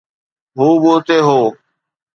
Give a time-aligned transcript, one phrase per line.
[0.57, 1.41] هو به اتي هو